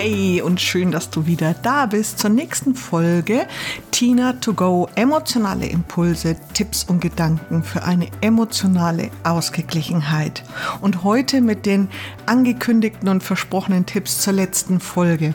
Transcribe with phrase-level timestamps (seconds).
[0.00, 3.48] Hey und schön, dass du wieder da bist zur nächsten Folge
[3.90, 10.44] Tina to go emotionale Impulse, Tipps und Gedanken für eine emotionale Ausgeglichenheit.
[10.80, 11.88] Und heute mit den
[12.26, 15.34] angekündigten und versprochenen Tipps zur letzten Folge.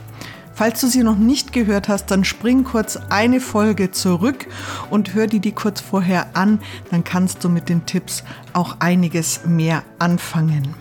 [0.53, 4.47] Falls du sie noch nicht gehört hast, dann spring kurz eine Folge zurück
[4.89, 9.41] und hör die die kurz vorher an, dann kannst du mit den Tipps auch einiges
[9.45, 10.73] mehr anfangen.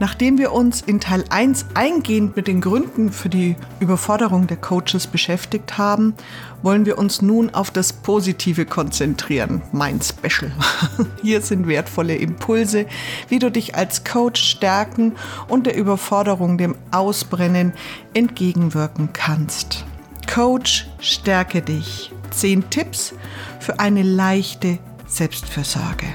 [0.00, 5.06] Nachdem wir uns in Teil 1 eingehend mit den Gründen für die Überforderung der Coaches
[5.06, 6.14] beschäftigt haben,
[6.62, 10.50] wollen wir uns nun auf das Positive konzentrieren, mein Special.
[11.22, 12.86] Hier sind wertvolle Impulse,
[13.28, 15.16] wie du dich als Coach stärken
[15.48, 17.74] und der Überforderung, dem Ausbrennen
[18.14, 19.84] entgegenwirken kannst.
[20.32, 22.10] Coach, stärke dich.
[22.30, 23.12] Zehn Tipps
[23.58, 26.06] für eine leichte Selbstfürsorge.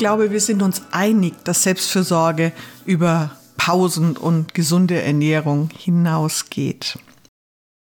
[0.00, 2.52] Glaube, wir sind uns einig, dass Selbstfürsorge
[2.86, 6.98] über Pausen und gesunde Ernährung hinausgeht.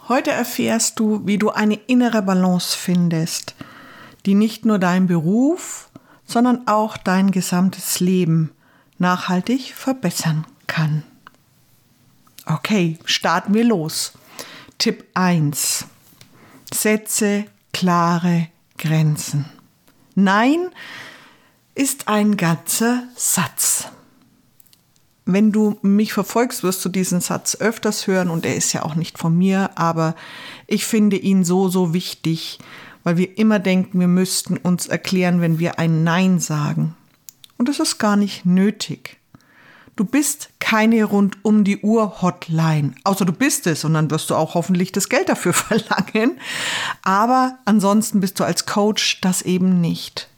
[0.09, 3.55] Heute erfährst du, wie du eine innere Balance findest,
[4.25, 5.91] die nicht nur dein Beruf,
[6.25, 8.51] sondern auch dein gesamtes Leben
[8.97, 11.03] nachhaltig verbessern kann.
[12.47, 14.15] Okay, starten wir los.
[14.79, 15.85] Tipp 1.
[16.73, 17.45] Setze
[17.75, 19.45] klare Grenzen.
[20.15, 20.71] Nein
[21.75, 23.89] ist ein ganzer Satz.
[25.25, 28.95] Wenn du mich verfolgst, wirst du diesen Satz öfters hören und er ist ja auch
[28.95, 30.17] nicht von mir, aber
[30.67, 32.59] ich finde ihn so, so wichtig,
[33.05, 36.97] weil wir immer denken, wir müssten uns erklären, wenn wir ein Nein sagen.
[37.59, 39.19] Und das ist gar nicht nötig.
[39.97, 44.31] Du bist keine rund um die Uhr Hotline, außer du bist es und dann wirst
[44.31, 46.41] du auch hoffentlich das Geld dafür verlangen.
[47.03, 50.30] Aber ansonsten bist du als Coach das eben nicht.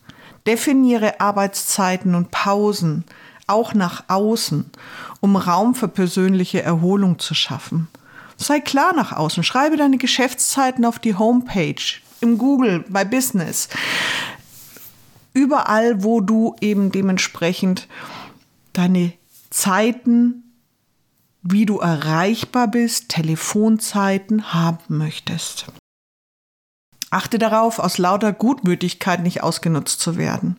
[0.47, 3.05] Definiere Arbeitszeiten und Pausen,
[3.47, 4.71] auch nach außen,
[5.21, 7.89] um Raum für persönliche Erholung zu schaffen.
[8.37, 9.45] Sei klar nach außen.
[9.45, 13.69] Schreibe deine Geschäftszeiten auf die Homepage, im Google, bei Business.
[15.35, 17.89] Überall, wo du eben dementsprechend
[18.73, 19.13] deine
[19.51, 20.43] Zeiten,
[21.43, 25.67] wie du erreichbar bist, Telefonzeiten haben möchtest.
[27.13, 30.57] Achte darauf, aus lauter Gutmütigkeit nicht ausgenutzt zu werden.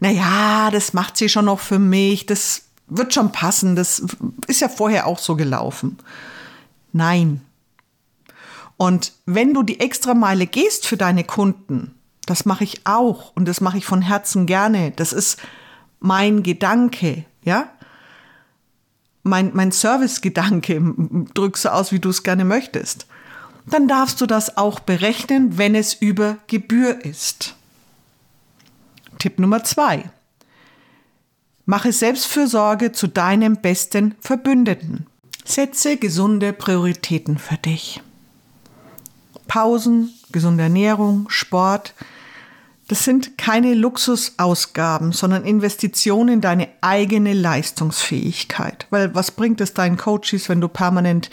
[0.00, 4.02] Naja, das macht sie schon noch für mich, das wird schon passen, das
[4.46, 5.98] ist ja vorher auch so gelaufen.
[6.92, 7.42] Nein.
[8.78, 11.94] Und wenn du die extra Meile gehst für deine Kunden,
[12.24, 14.92] das mache ich auch und das mache ich von Herzen gerne.
[14.92, 15.38] Das ist
[16.00, 17.68] mein Gedanke, ja?
[19.24, 20.80] Mein, mein Service-Gedanke,
[21.34, 23.06] drückst du aus, wie du es gerne möchtest
[23.66, 27.54] dann darfst du das auch berechnen, wenn es über Gebühr ist.
[29.18, 30.10] Tipp Nummer zwei.
[31.64, 35.06] Mache Selbstfürsorge zu deinem besten Verbündeten.
[35.44, 38.00] Setze gesunde Prioritäten für dich.
[39.46, 41.94] Pausen, gesunde Ernährung, Sport,
[42.88, 48.86] das sind keine Luxusausgaben, sondern Investitionen in deine eigene Leistungsfähigkeit.
[48.90, 51.30] Weil was bringt es deinen Coaches, wenn du permanent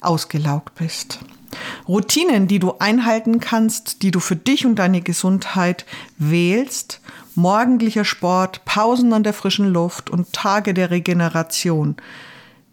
[0.00, 1.20] ausgelaugt bist?
[1.88, 5.86] Routinen, die du einhalten kannst, die du für dich und deine Gesundheit
[6.18, 7.00] wählst,
[7.34, 11.96] morgendlicher Sport, Pausen an der frischen Luft und Tage der Regeneration.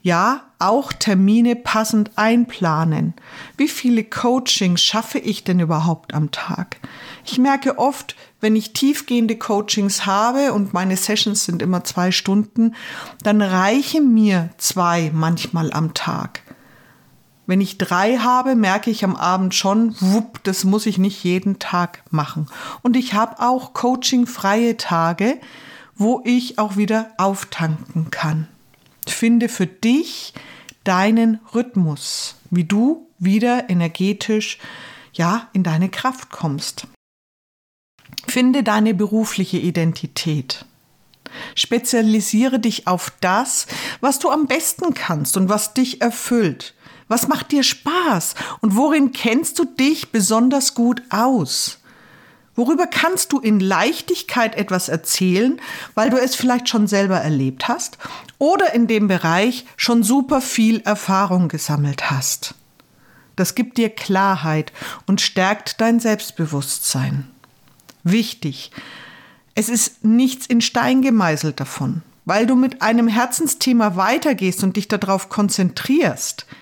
[0.01, 3.13] Ja, auch Termine passend einplanen.
[3.55, 6.77] Wie viele Coachings schaffe ich denn überhaupt am Tag?
[7.25, 12.75] Ich merke oft, wenn ich tiefgehende Coachings habe und meine Sessions sind immer zwei Stunden,
[13.23, 16.42] dann reichen mir zwei manchmal am Tag.
[17.45, 21.59] Wenn ich drei habe, merke ich am Abend schon, wupp, das muss ich nicht jeden
[21.59, 22.47] Tag machen.
[22.81, 25.39] Und ich habe auch coachingfreie Tage,
[25.95, 28.47] wo ich auch wieder auftanken kann.
[29.07, 30.33] Finde für dich
[30.85, 34.59] deinen Rhythmus, wie du wieder energetisch
[35.13, 36.87] ja in deine Kraft kommst.
[38.27, 40.65] Finde deine berufliche Identität.
[41.55, 43.67] Spezialisiere dich auf das,
[44.01, 46.73] was du am besten kannst und was dich erfüllt.
[47.13, 48.33] Was macht dir Spaß?
[48.61, 51.77] Und worin kennst du dich besonders gut aus?
[52.55, 55.61] Worüber kannst du in Leichtigkeit etwas erzählen,
[55.93, 57.99] weil du es vielleicht schon selber erlebt hast
[58.39, 62.55] oder in dem Bereich schon super viel Erfahrung gesammelt hast?
[63.35, 64.73] Das gibt dir Klarheit
[65.05, 67.27] und stärkt dein Selbstbewusstsein.
[68.03, 68.71] Wichtig,
[69.53, 74.87] es ist nichts in Stein gemeißelt davon, weil du mit einem Herzensthema weitergehst und dich
[74.87, 76.47] darauf konzentrierst–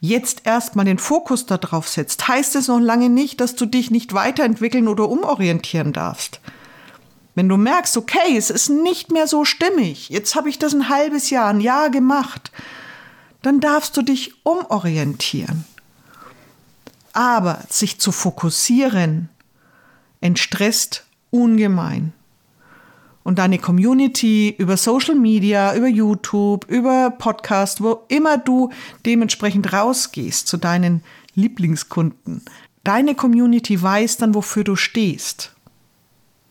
[0.00, 4.14] jetzt erstmal den Fokus darauf setzt, heißt es noch lange nicht, dass du dich nicht
[4.14, 6.40] weiterentwickeln oder umorientieren darfst.
[7.34, 10.88] Wenn du merkst, okay, es ist nicht mehr so stimmig, jetzt habe ich das ein
[10.88, 12.50] halbes Jahr, ein Jahr gemacht,
[13.42, 15.64] dann darfst du dich umorientieren.
[17.12, 19.28] Aber sich zu fokussieren
[20.20, 22.12] entstresst ungemein.
[23.22, 28.70] Und deine Community über Social Media, über YouTube, über Podcast, wo immer du
[29.04, 31.02] dementsprechend rausgehst zu deinen
[31.34, 32.42] Lieblingskunden.
[32.82, 35.54] Deine Community weiß dann, wofür du stehst.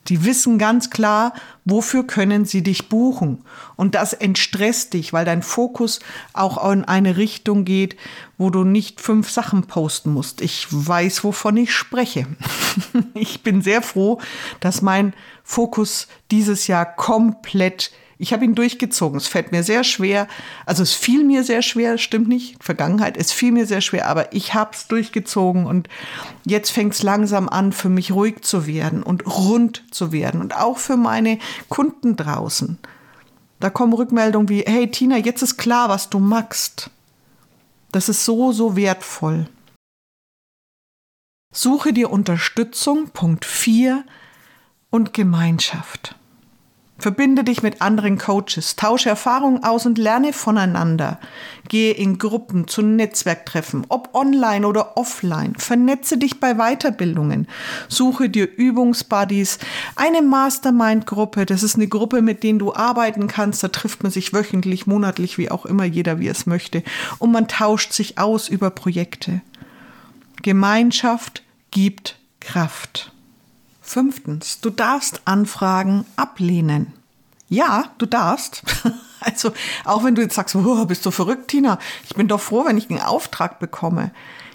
[0.10, 1.34] Die wissen ganz klar,
[1.66, 3.44] wofür können sie dich buchen.
[3.76, 6.00] Und das entstresst dich, weil dein Fokus
[6.34, 7.96] auch in eine Richtung geht,
[8.38, 10.42] wo du nicht fünf Sachen posten musst.
[10.42, 12.26] Ich weiß, wovon ich spreche.
[13.14, 14.20] ich bin sehr froh,
[14.60, 15.14] dass mein
[15.44, 17.92] Fokus dieses Jahr komplett
[18.22, 19.18] ich habe ihn durchgezogen.
[19.18, 20.28] Es fällt mir sehr schwer.
[20.66, 22.62] Also es fiel mir sehr schwer, stimmt nicht.
[22.62, 25.88] Vergangenheit, es fiel mir sehr schwer, aber ich habe es durchgezogen und
[26.46, 30.54] jetzt fängt es langsam an, für mich ruhig zu werden und rund zu werden und
[30.54, 31.40] auch für meine
[31.70, 32.78] Kunden draußen.
[33.62, 36.90] Da kommen Rückmeldungen wie, hey Tina, jetzt ist klar, was du magst.
[37.94, 39.48] Das ist so, so wertvoll.
[41.54, 44.04] Suche dir Unterstützung, Punkt 4
[44.90, 46.19] und Gemeinschaft.
[47.00, 51.18] Verbinde dich mit anderen Coaches, tausche Erfahrungen aus und lerne voneinander.
[51.70, 55.56] Gehe in Gruppen zu Netzwerktreffen, ob online oder offline.
[55.56, 57.48] Vernetze dich bei Weiterbildungen.
[57.88, 59.60] Suche dir Übungsbuddies,
[59.96, 61.46] eine Mastermind-Gruppe.
[61.46, 63.64] Das ist eine Gruppe, mit denen du arbeiten kannst.
[63.64, 66.84] Da trifft man sich wöchentlich, monatlich, wie auch immer jeder, wie es möchte.
[67.18, 69.42] Und man tauscht sich aus über Projekte.
[70.42, 73.14] Gemeinschaft gibt Kraft.
[73.90, 76.94] Fünftens, du darfst Anfragen ablehnen.
[77.48, 78.64] Ja, du darfst.
[79.22, 79.52] Also
[79.84, 81.78] auch wenn du jetzt sagst, oh, bist du verrückt, Tina?
[82.06, 84.12] Ich bin doch froh, wenn ich einen Auftrag bekomme.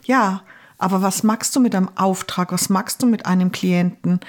[0.07, 0.41] Ja,
[0.79, 2.51] aber was magst du mit einem Auftrag?
[2.51, 4.21] Was magst du mit einem Klienten,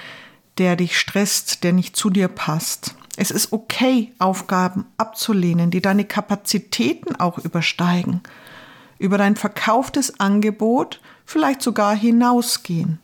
[0.58, 2.94] der dich stresst, der nicht zu dir passt?
[3.16, 8.20] Es ist okay, Aufgaben abzulehnen, die deine Kapazitäten auch übersteigen,
[8.98, 12.98] über dein verkauftes Angebot vielleicht sogar hinausgehen.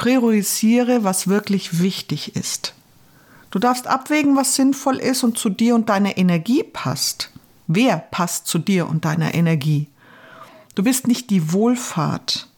[0.00, 2.72] Priorisiere, was wirklich wichtig ist.
[3.50, 7.30] Du darfst abwägen, was sinnvoll ist und zu dir und deiner Energie passt.
[7.66, 9.88] Wer passt zu dir und deiner Energie?
[10.74, 12.48] Du bist nicht die Wohlfahrt.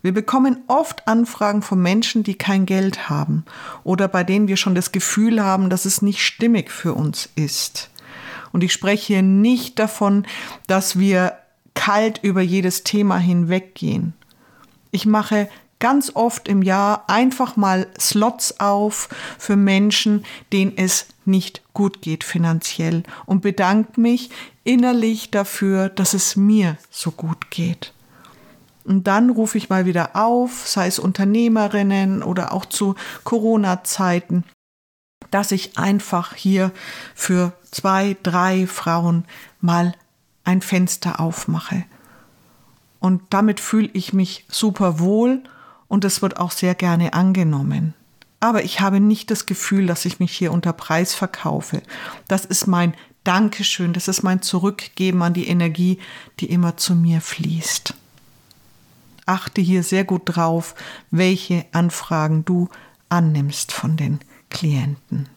[0.00, 3.44] Wir bekommen oft Anfragen von Menschen, die kein Geld haben
[3.82, 7.90] oder bei denen wir schon das Gefühl haben, dass es nicht stimmig für uns ist.
[8.52, 10.24] Und ich spreche hier nicht davon,
[10.68, 11.32] dass wir
[11.74, 14.14] kalt über jedes Thema hinweggehen.
[14.92, 15.48] Ich mache
[15.78, 19.08] ganz oft im Jahr einfach mal Slots auf
[19.38, 24.30] für Menschen, denen es nicht gut geht finanziell und bedanke mich
[24.64, 27.92] innerlich dafür, dass es mir so gut geht.
[28.84, 32.94] Und dann rufe ich mal wieder auf, sei es Unternehmerinnen oder auch zu
[33.24, 34.44] Corona-Zeiten,
[35.32, 36.70] dass ich einfach hier
[37.14, 39.24] für zwei, drei Frauen
[39.60, 39.94] mal
[40.44, 41.84] ein Fenster aufmache.
[43.00, 45.42] Und damit fühle ich mich super wohl
[45.88, 47.94] und es wird auch sehr gerne angenommen.
[48.40, 51.82] Aber ich habe nicht das Gefühl, dass ich mich hier unter Preis verkaufe.
[52.28, 52.94] Das ist mein
[53.24, 55.98] Dankeschön, das ist mein Zurückgeben an die Energie,
[56.38, 57.94] die immer zu mir fließt.
[59.24, 60.76] Achte hier sehr gut drauf,
[61.10, 62.68] welche Anfragen du
[63.08, 65.28] annimmst von den Klienten.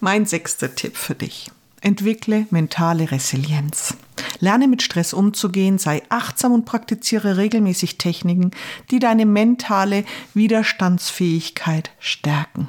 [0.00, 1.50] Mein sechster Tipp für dich.
[1.80, 3.94] Entwickle mentale Resilienz.
[4.40, 8.50] Lerne mit Stress umzugehen, sei achtsam und praktiziere regelmäßig Techniken,
[8.90, 10.04] die deine mentale
[10.34, 12.68] Widerstandsfähigkeit stärken.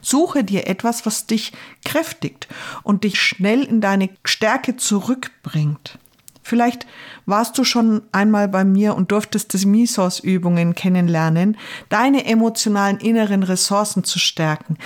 [0.00, 1.52] Suche dir etwas, was dich
[1.84, 2.48] kräftigt
[2.82, 5.98] und dich schnell in deine Stärke zurückbringt.
[6.42, 6.86] Vielleicht
[7.24, 11.56] warst du schon einmal bei mir und durftest die Misos-Übungen kennenlernen,
[11.88, 14.76] deine emotionalen inneren Ressourcen zu stärken.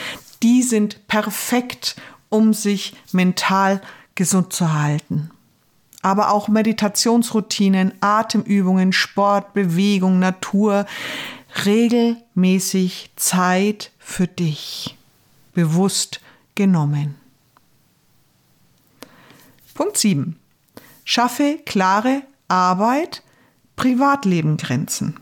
[0.43, 1.97] Die sind perfekt,
[2.29, 3.81] um sich mental
[4.15, 5.31] gesund zu halten
[6.07, 10.87] aber auch Meditationsroutinen, Atemübungen, Sport, Bewegung, Natur,
[11.65, 14.97] regelmäßig Zeit für dich,
[15.53, 16.21] bewusst
[16.55, 17.17] genommen.
[19.75, 20.39] Punkt 7.
[21.05, 23.25] Schaffe klare Arbeit,
[23.75, 25.19] Privatleben Grenzen.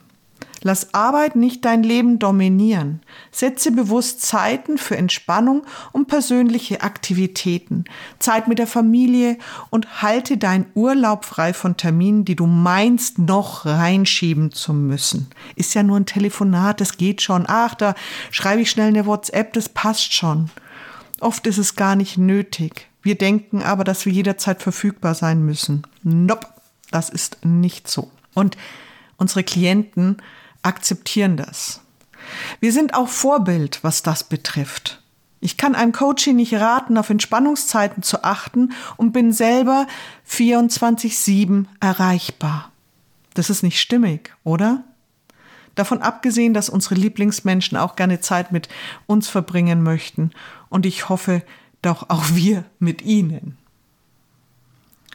[0.67, 3.03] Lass Arbeit nicht dein Leben dominieren.
[3.31, 7.85] Setze bewusst Zeiten für Entspannung und persönliche Aktivitäten,
[8.19, 9.37] Zeit mit der Familie
[9.69, 15.29] und halte deinen Urlaub frei von Terminen, die du meinst noch reinschieben zu müssen.
[15.55, 17.45] Ist ja nur ein Telefonat, das geht schon.
[17.47, 17.95] Ach, da
[18.31, 20.49] schreibe ich schnell eine WhatsApp, das passt schon.
[21.21, 22.89] Oft ist es gar nicht nötig.
[23.03, 25.83] Wir denken aber, dass wir jederzeit verfügbar sein müssen.
[26.03, 26.47] Nope,
[26.91, 28.11] das ist nicht so.
[28.33, 28.57] Und
[29.19, 30.17] unsere Klienten
[30.65, 31.81] akzeptieren das.
[32.61, 35.03] Wir sind auch Vorbild, was das betrifft.
[35.41, 39.87] Ich kann einem Coaching nicht raten, auf Entspannungszeiten zu achten und bin selber
[40.29, 42.73] 24-7 erreichbar.
[43.35, 44.85] Das ist nicht stimmig, oder?
[45.75, 48.69] Davon abgesehen, dass unsere Lieblingsmenschen auch gerne Zeit mit
[49.07, 50.31] uns verbringen möchten.
[50.71, 51.43] Und ich hoffe,
[51.83, 53.59] doch auch wir mit ihnen.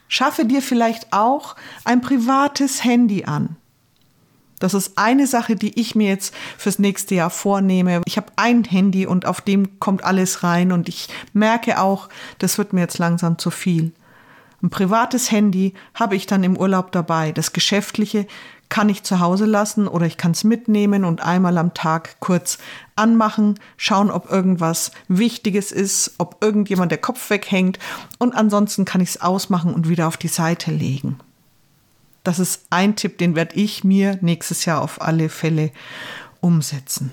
[0.08, 3.56] Schaffe dir vielleicht auch ein privates Handy an.
[4.60, 8.01] Das ist eine Sache, die ich mir jetzt fürs nächste Jahr vornehme.
[8.06, 12.58] Ich habe ein Handy und auf dem kommt alles rein und ich merke auch, das
[12.58, 13.94] wird mir jetzt langsam zu viel.
[14.62, 17.32] Ein privates Handy habe ich dann im Urlaub dabei.
[17.32, 18.28] Das geschäftliche
[18.68, 22.60] kann ich zu Hause lassen oder ich kann es mitnehmen und einmal am Tag kurz
[22.96, 27.80] anmachen, schauen, ob irgendwas Wichtiges ist, ob irgendjemand der Kopf weghängt
[28.20, 31.20] und ansonsten kann ich es ausmachen und wieder auf die Seite legen.
[32.23, 35.71] Das ist ein Tipp, den werde ich mir nächstes Jahr auf alle Fälle
[36.41, 37.11] umsetzen.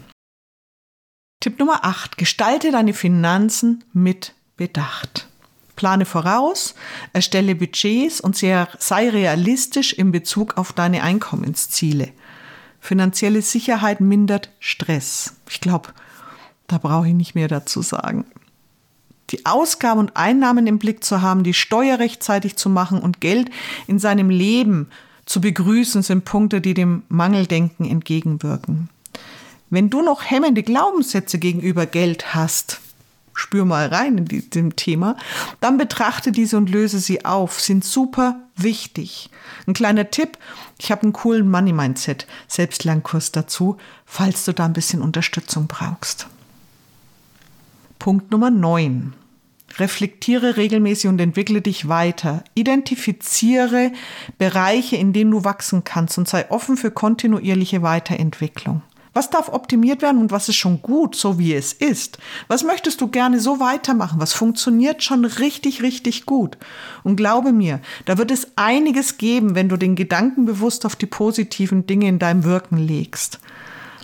[1.40, 2.16] Tipp Nummer 8.
[2.16, 5.28] Gestalte deine Finanzen mit Bedacht.
[5.76, 6.74] Plane voraus,
[7.12, 12.12] erstelle Budgets und sei realistisch in Bezug auf deine Einkommensziele.
[12.80, 15.36] Finanzielle Sicherheit mindert Stress.
[15.50, 15.90] Ich glaube,
[16.66, 18.24] da brauche ich nicht mehr dazu sagen.
[19.30, 23.50] Die Ausgaben und Einnahmen im Blick zu haben, die Steuer rechtzeitig zu machen und Geld
[23.86, 24.88] in seinem Leben
[25.24, 28.88] zu begrüßen, sind Punkte, die dem Mangeldenken entgegenwirken.
[29.68, 32.80] Wenn du noch hemmende Glaubenssätze gegenüber Geld hast,
[33.34, 35.16] spür mal rein in diesem Thema,
[35.60, 39.28] dann betrachte diese und löse sie auf, sind super wichtig.
[39.66, 40.38] Ein kleiner Tipp,
[40.78, 46.28] ich habe einen coolen Money Mindset Selbstlernkurs dazu, falls du da ein bisschen Unterstützung brauchst.
[48.06, 49.14] Punkt Nummer 9.
[49.78, 52.44] Reflektiere regelmäßig und entwickle dich weiter.
[52.54, 53.90] Identifiziere
[54.38, 58.82] Bereiche, in denen du wachsen kannst und sei offen für kontinuierliche Weiterentwicklung.
[59.12, 62.18] Was darf optimiert werden und was ist schon gut, so wie es ist?
[62.46, 64.20] Was möchtest du gerne so weitermachen?
[64.20, 66.58] Was funktioniert schon richtig, richtig gut?
[67.02, 71.06] Und glaube mir, da wird es einiges geben, wenn du den Gedanken bewusst auf die
[71.06, 73.40] positiven Dinge in deinem Wirken legst.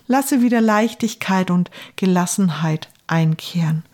[0.09, 3.85] Lasse wieder Leichtigkeit und Gelassenheit einkehren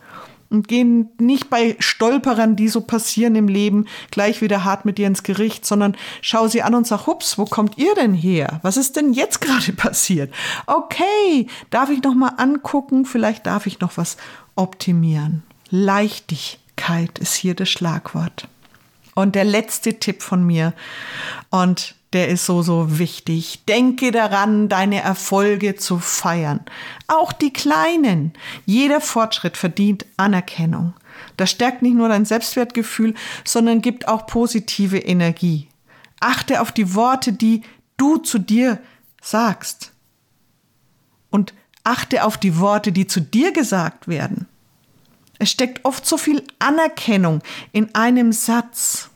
[0.49, 5.07] und gehen nicht bei Stolperern, die so passieren im Leben, gleich wieder hart mit dir
[5.07, 8.59] ins Gericht, sondern schau sie an und sag, hups, wo kommt ihr denn her?
[8.63, 10.33] Was ist denn jetzt gerade passiert?
[10.65, 14.17] Okay, darf ich noch mal angucken, vielleicht darf ich noch was
[14.55, 15.43] optimieren.
[15.69, 18.47] Leichtigkeit ist hier das Schlagwort.
[19.15, 20.73] Und der letzte Tipp von mir,
[21.49, 23.65] und der ist so, so wichtig.
[23.67, 26.61] Denke daran, deine Erfolge zu feiern.
[27.07, 28.33] Auch die kleinen.
[28.65, 30.93] Jeder Fortschritt verdient Anerkennung.
[31.37, 33.13] Das stärkt nicht nur dein Selbstwertgefühl,
[33.45, 35.67] sondern gibt auch positive Energie.
[36.19, 37.61] Achte auf die Worte, die
[37.97, 38.79] du zu dir
[39.21, 39.91] sagst.
[41.29, 44.47] Und achte auf die Worte, die zu dir gesagt werden.
[45.37, 49.09] Es steckt oft so viel Anerkennung in einem Satz.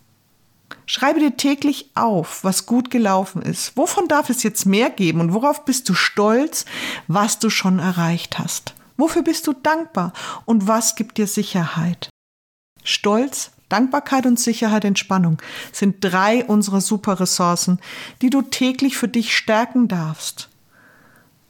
[0.86, 3.78] Schreibe dir täglich auf, was gut gelaufen ist.
[3.78, 6.66] Wovon darf es jetzt mehr geben und worauf bist du stolz,
[7.08, 8.74] was du schon erreicht hast?
[8.98, 10.14] Wofür bist du dankbar
[10.46, 12.10] und was gibt dir Sicherheit?
[12.84, 17.80] Stolz, Dankbarkeit und Sicherheit, Entspannung sind drei unserer super Ressourcen,
[18.22, 20.50] die du täglich für dich stärken darfst.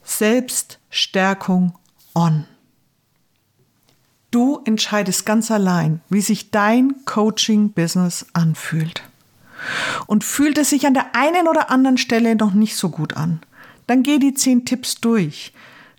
[0.04, 1.78] Selbststärkung
[2.14, 2.46] on.
[4.32, 9.04] Du entscheidest ganz allein, wie sich dein Coaching-Business anfühlt.
[10.08, 13.42] Und fühlt es sich an der einen oder anderen Stelle noch nicht so gut an,
[13.88, 15.54] dann geh die zehn Tipps durch.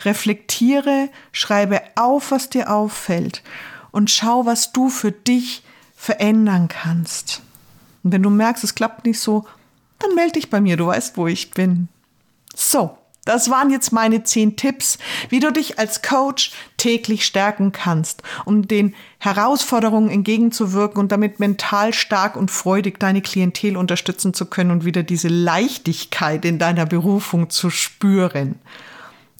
[0.04, 3.42] Reflektiere, schreibe auf, was dir auffällt
[3.90, 5.62] und schau, was du für dich
[5.96, 7.42] verändern kannst.
[8.02, 9.46] Und wenn du merkst, es klappt nicht so,
[9.98, 11.88] dann melde dich bei mir, du weißt, wo ich bin.
[12.54, 14.98] So, das waren jetzt meine zehn Tipps,
[15.30, 21.94] wie du dich als Coach täglich stärken kannst, um den Herausforderungen entgegenzuwirken und damit mental
[21.94, 27.48] stark und freudig deine Klientel unterstützen zu können und wieder diese Leichtigkeit in deiner Berufung
[27.50, 28.56] zu spüren.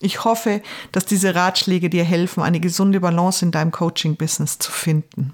[0.00, 0.62] Ich hoffe,
[0.92, 5.32] dass diese Ratschläge dir helfen, eine gesunde Balance in deinem Coaching-Business zu finden.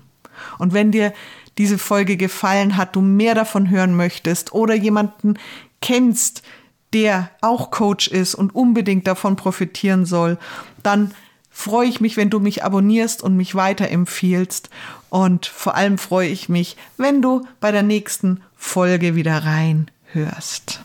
[0.59, 1.13] Und wenn dir
[1.59, 5.35] diese Folge gefallen hat, du mehr davon hören möchtest oder jemanden
[5.81, 6.43] kennst,
[6.93, 10.39] der auch Coach ist und unbedingt davon profitieren soll,
[10.83, 11.13] dann
[11.51, 14.71] freue ich mich, wenn du mich abonnierst und mich weiterempfiehlst.
[15.11, 20.81] Und vor allem freue ich mich, wenn du bei der nächsten Folge wieder reinhörst.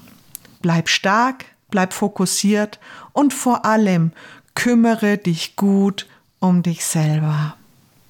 [0.62, 2.80] Bleib stark, bleib fokussiert
[3.14, 4.12] und vor allem
[4.56, 6.08] kümmere dich gut
[6.40, 7.56] um dich selber.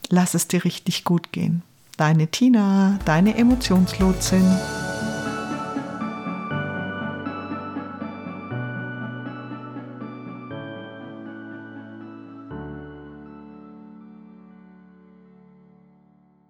[0.10, 1.64] Lass es dir richtig gut gehen.
[1.98, 4.46] Deine Tina, deine Emotionslotsin.